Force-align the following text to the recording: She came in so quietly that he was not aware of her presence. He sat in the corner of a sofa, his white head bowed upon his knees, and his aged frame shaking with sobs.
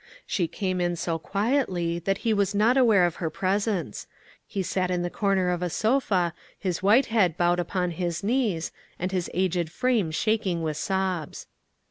She 0.25 0.47
came 0.47 0.81
in 0.81 0.95
so 0.95 1.19
quietly 1.19 1.99
that 1.99 2.17
he 2.25 2.33
was 2.33 2.55
not 2.55 2.75
aware 2.75 3.05
of 3.05 3.17
her 3.17 3.29
presence. 3.29 4.07
He 4.47 4.63
sat 4.63 4.89
in 4.89 5.03
the 5.03 5.11
corner 5.11 5.51
of 5.51 5.61
a 5.61 5.69
sofa, 5.69 6.33
his 6.57 6.81
white 6.81 7.05
head 7.13 7.37
bowed 7.37 7.59
upon 7.59 7.91
his 7.91 8.23
knees, 8.23 8.71
and 8.97 9.11
his 9.11 9.29
aged 9.31 9.71
frame 9.71 10.09
shaking 10.09 10.63
with 10.63 10.77
sobs. 10.77 11.45